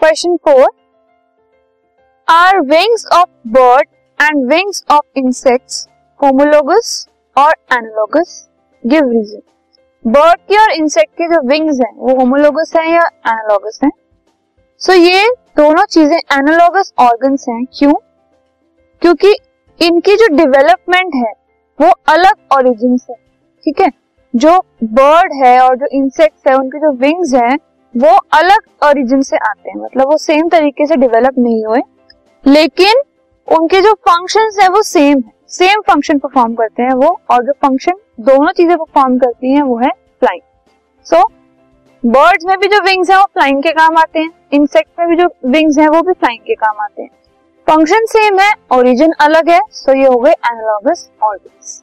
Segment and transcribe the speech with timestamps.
[0.00, 0.68] Question four
[2.28, 3.88] are wings of bird
[4.22, 5.88] and wings of insects
[6.22, 8.48] homologous और analogous
[8.86, 9.40] give reason
[10.10, 13.90] bird की और insect के जो wings हैं वो होमोलोगस हैं या एनालोगस हैं?
[14.78, 17.94] सो so, ये दोनों चीज़ें एनालोगस ऑर्गन्स हैं क्यों?
[19.02, 19.36] क्योंकि
[19.80, 21.32] इनकी जो डेवलपमेंट है
[21.80, 23.14] वो अलग ओरिजिन से
[23.64, 23.90] ठीक है?
[24.36, 27.58] जो बर्ड है और जो इंसेक्ट्स है उनके जो विंग्स हैं
[27.94, 31.80] वो अलग ओरिजिन से आते हैं। मतलब वो सेम तरीके से डेवलप नहीं हुए,
[32.44, 33.02] लेकिन
[33.48, 37.52] उनके जो फ़ंक्शन है वो सेम है। सेम फ़ंक्शन परफॉर्म करते हैं वो, और जो
[37.62, 40.42] फ़ंक्शन दोनों चीज़ें परफॉर्म करती हैं वो है फ्लाइंग
[41.06, 41.22] सो
[42.02, 45.16] बर्ड्स में भी जो विंग्स है वो फ्लाइंग के काम आते हैं। इंसेक्ट में भी
[45.16, 47.10] जो विंग्स है वो भी फ्लाइंग के काम आते हैं।
[47.66, 51.82] फ़ंक्शन सेम है ओरिजिन अलग है सो so ये हो गए analogous organs